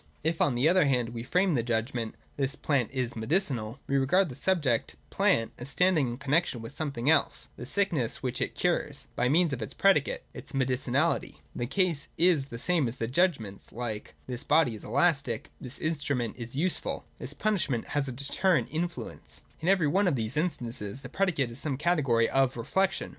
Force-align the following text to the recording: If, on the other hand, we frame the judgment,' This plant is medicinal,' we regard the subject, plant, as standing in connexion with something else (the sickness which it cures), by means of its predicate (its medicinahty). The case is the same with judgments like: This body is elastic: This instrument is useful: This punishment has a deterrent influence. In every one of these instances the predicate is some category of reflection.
If, 0.23 0.41
on 0.41 0.55
the 0.55 0.67
other 0.67 0.85
hand, 0.85 1.09
we 1.09 1.21
frame 1.21 1.53
the 1.53 1.61
judgment,' 1.61 2.15
This 2.35 2.55
plant 2.55 2.89
is 2.89 3.15
medicinal,' 3.15 3.79
we 3.85 3.97
regard 3.97 4.29
the 4.29 4.35
subject, 4.35 4.95
plant, 5.11 5.51
as 5.59 5.69
standing 5.69 6.07
in 6.07 6.17
connexion 6.17 6.59
with 6.59 6.73
something 6.73 7.07
else 7.07 7.49
(the 7.55 7.67
sickness 7.67 8.23
which 8.23 8.41
it 8.41 8.55
cures), 8.55 9.05
by 9.15 9.29
means 9.29 9.53
of 9.53 9.61
its 9.61 9.75
predicate 9.75 10.23
(its 10.33 10.53
medicinahty). 10.53 11.35
The 11.55 11.67
case 11.67 12.07
is 12.17 12.45
the 12.45 12.57
same 12.57 12.85
with 12.85 12.99
judgments 13.11 13.71
like: 13.71 14.15
This 14.25 14.43
body 14.43 14.73
is 14.73 14.83
elastic: 14.83 15.51
This 15.61 15.77
instrument 15.77 16.35
is 16.35 16.55
useful: 16.55 17.05
This 17.19 17.35
punishment 17.35 17.89
has 17.89 18.07
a 18.07 18.11
deterrent 18.11 18.69
influence. 18.71 19.41
In 19.59 19.67
every 19.67 19.87
one 19.87 20.07
of 20.07 20.15
these 20.15 20.35
instances 20.35 21.01
the 21.01 21.09
predicate 21.09 21.51
is 21.51 21.59
some 21.59 21.77
category 21.77 22.27
of 22.27 22.57
reflection. 22.57 23.09